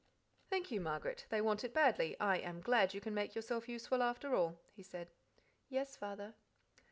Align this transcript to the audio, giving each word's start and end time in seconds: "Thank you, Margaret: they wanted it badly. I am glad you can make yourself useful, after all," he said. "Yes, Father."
"Thank 0.49 0.71
you, 0.71 0.81
Margaret: 0.81 1.27
they 1.29 1.41
wanted 1.41 1.67
it 1.67 1.73
badly. 1.75 2.19
I 2.19 2.37
am 2.37 2.59
glad 2.61 2.95
you 2.95 2.99
can 2.99 3.13
make 3.13 3.35
yourself 3.35 3.69
useful, 3.69 4.01
after 4.01 4.33
all," 4.33 4.57
he 4.75 4.81
said. 4.81 5.11
"Yes, 5.69 5.95
Father." 5.95 6.33